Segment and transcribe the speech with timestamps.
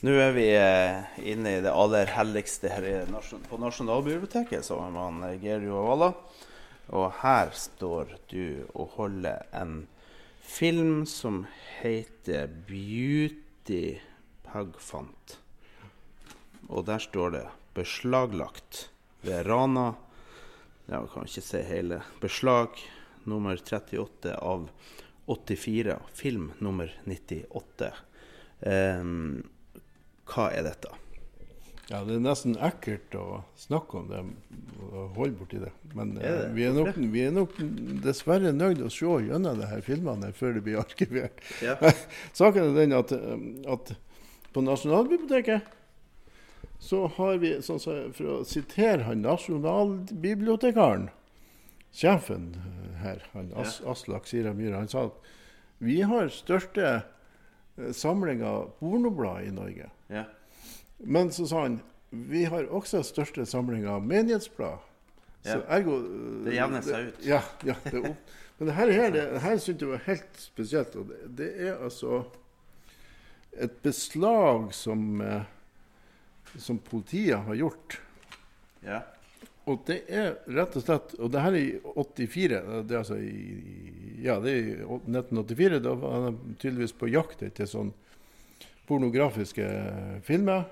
[0.00, 3.10] Nå er vi eh, inne i det aller helligste her
[3.50, 6.14] på Nasjonalbiblioteket, som med han, Gerio Walla.
[6.96, 9.82] Og her står du og holder en
[10.40, 11.42] film som
[11.82, 14.00] heter 'Beauty
[14.48, 15.36] Pugfant'.
[16.72, 18.88] Og der står det 'beslaglagt
[19.20, 19.94] ved Rana'.
[20.88, 22.00] Ja, kan ikke si hele.
[22.24, 22.68] Beslag
[23.28, 24.70] nummer 38 av
[25.28, 26.00] 84.
[26.14, 27.92] Film nummer 98.
[28.64, 29.44] Ehm,
[30.30, 30.90] hva er dette?
[31.90, 34.20] Ja, Det er nesten ekkelt å snakke om det
[34.92, 35.72] og holde borti det.
[35.94, 36.44] Men Er det?
[36.46, 37.56] eh, vi, er nok, vi er nok
[38.04, 41.42] dessverre nødt til å se gjennom de her filmene før det blir arkivert.
[41.64, 41.74] Ja.
[42.38, 43.42] Saken er den at, eh,
[43.74, 43.90] at
[44.54, 45.66] på Nasjonalbiblioteket
[46.80, 47.82] så har vi, sånn
[48.14, 51.10] for å sitere han nasjonalbibliotekaren,
[51.92, 52.54] sjefen
[53.02, 55.28] her, han As, Aslak Sira Myhre, han sa at
[55.82, 57.02] vi har største
[57.96, 59.90] samling av pornoblad i Norge.
[60.12, 60.24] Ja.
[60.98, 64.82] Men så sa han vi har også største samling av menighetsblad.
[65.46, 67.22] Så ergo eh, Det jevner seg ut.
[67.24, 67.40] Ja.
[67.64, 68.34] ja det opp.
[68.58, 70.96] Men det her, her, det, her syntes jeg var helt spesielt.
[71.00, 72.24] Og det, det er altså
[73.56, 75.46] et beslag som, eh,
[76.58, 78.00] som politiet har gjort.
[78.84, 79.00] ja.
[79.68, 82.60] Og det er rett og slett Og det her er i 84.
[82.88, 83.79] Det er altså i
[84.22, 85.80] Ja, det er i 1984.
[85.84, 87.92] Da var han tydeligvis på jakt etter sånn
[88.90, 89.66] pornografiske
[90.26, 90.66] filmer.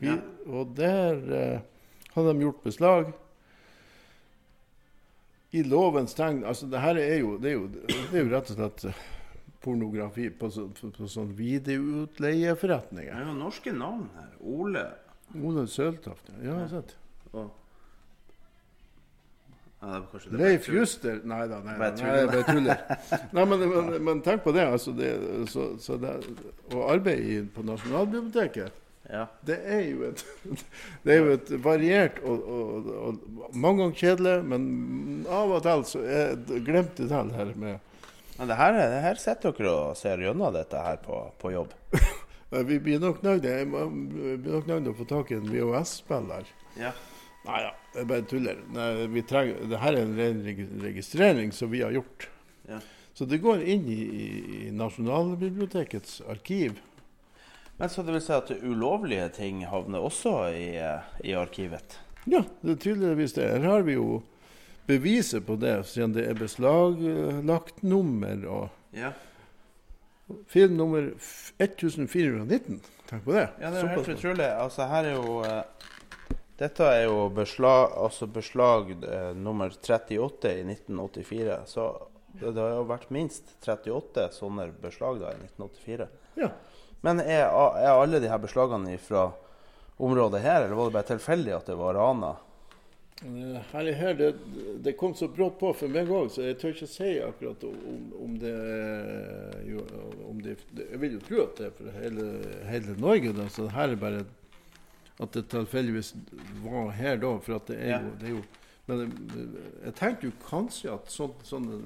[0.00, 0.16] Vi, Ja.
[0.48, 1.60] Og der eh,
[2.14, 3.12] hadde de gjort beslag.
[5.52, 8.50] I lovens tegn Altså, det her er jo, det er jo, det er jo rett
[8.52, 9.00] og slett eh,
[9.60, 11.34] pornografi på, så, på, på sånn
[13.10, 14.30] Det er jo norske navn her.
[14.40, 14.86] Ole
[15.38, 16.30] Ole Søltoft.
[16.42, 16.96] Ja, har sett.
[17.32, 17.50] og
[19.80, 20.00] ja,
[20.36, 22.82] Leif Juster Nei da, nei, nei, nei, jeg bare tuller.
[23.32, 24.66] Nei, men, men, men tenk på det.
[24.68, 25.08] Altså det,
[25.48, 26.12] så, så det
[26.76, 28.76] å arbeide på Nasjonalbiblioteket,
[29.10, 29.24] Ja.
[29.42, 30.20] det er jo et,
[31.04, 34.68] det er jo et variert og, og, og mange ganger kjedelig, men
[35.26, 36.04] av og til så
[36.36, 37.80] det glemte til her med
[38.36, 41.72] Men det her, det her sitter dere og ser gjennom dette her på, på jobb.
[42.50, 46.48] Jeg vi blir nok nødt til å få tak i en VHS-spiller.
[46.80, 46.90] Ja.
[47.46, 48.58] Nei da, jeg bare tuller.
[48.74, 50.42] Nei, vi trenger, det her er en ren
[50.82, 52.28] registrering som vi har gjort.
[52.68, 52.80] Ja.
[53.16, 56.78] Så det går inn i, i, Nasjonalbibliotekets arkiv.
[57.80, 60.68] Men så det vil si at ulovlige ting havner også i,
[61.24, 61.96] i arkivet?
[62.28, 63.48] Ja, det er tydeligvis det.
[63.56, 64.20] Her har vi jo
[64.86, 69.12] beviset på det, siden det er beslaglagt nummer og Ja.
[70.48, 71.10] film nummer
[71.58, 72.80] 1419.
[73.08, 73.48] Tenk på det.
[73.60, 74.48] Ja, det er jo helt utrolig.
[74.60, 75.62] Altså, her er jo eh,
[76.60, 81.54] Dette er jo beslag, altså beslag eh, nummer 38 i 1984.
[81.70, 81.86] Så
[82.34, 86.08] det, det har jo vært minst 38 sånne beslag da i 1984.
[86.42, 86.50] Ja.
[87.00, 89.30] Men er, er alle de her beslagene fra
[90.00, 92.34] området her, eller var det bare tilfeldig at det var rana?
[93.24, 94.28] Eh, Her, er her, det,
[94.84, 98.04] det kom så brått på for meg òg, så jeg tør ikke si akkurat om,
[98.20, 99.80] om det er
[100.28, 102.28] om det, Jeg vil jo tro at det er for hele,
[102.68, 104.22] hele Norge, da, så her er bare
[105.20, 106.14] at det tilfeldigvis
[106.64, 107.34] var her da.
[107.44, 108.42] For at det er jo, det er jo
[108.90, 111.76] Men eh, jeg tenkte jo kanskje at sånt, sånne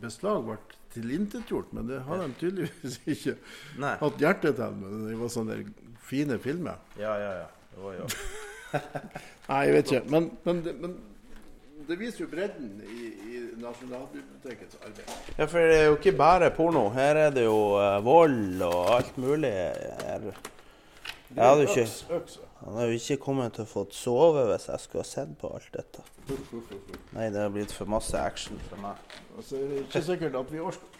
[0.00, 0.54] beslag ble
[0.94, 3.34] tilintetgjort, men det har de tydeligvis ikke
[3.82, 3.96] Nei.
[4.00, 4.78] hatt hjerte til.
[4.80, 5.58] Men det var sånne
[6.08, 6.80] fine filmer.
[6.96, 7.48] Ja, ja, ja.
[7.74, 8.08] Det var jo
[9.50, 10.02] Nei, jeg vet ikke.
[10.14, 10.96] Men, men, det, men
[11.88, 15.14] det viser jo bredden i, i Nasjonalbibliotekets arbeid.
[15.38, 16.88] Ja, for det er jo ikke bare porno.
[16.96, 19.52] Her er det jo eh, vold og alt mulig.
[19.52, 20.30] Her.
[21.28, 22.38] Jeg hadde ikke, Øks, øks.
[22.58, 25.50] Jeg har jo ikke kommet til å få sove hvis jeg skulle ha sett på
[25.54, 26.02] alt dette.
[27.16, 28.98] Nei, det har blitt for masse action for meg.
[29.36, 30.98] Altså, det er ikke sikkert at vi orker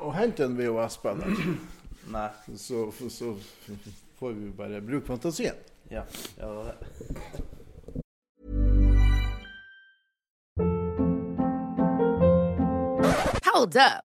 [0.00, 1.36] å hente en VHS-spiller.
[2.14, 2.30] Nei.
[2.56, 3.34] Så, så
[4.18, 5.60] får vi bare bruke fantasien.
[5.92, 6.06] Ja,
[6.38, 6.76] ja det det.
[13.52, 14.13] Hold up.